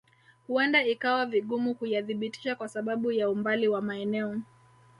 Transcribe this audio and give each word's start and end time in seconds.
Huenda 0.47 0.83
ikawa 0.85 1.25
vigumu 1.25 1.75
kuyathibitisha 1.75 2.55
kwa 2.55 2.67
sababu 2.69 3.11
ya 3.11 3.29
umbali 3.29 3.67
wa 3.67 3.81
maeneo 3.81 4.35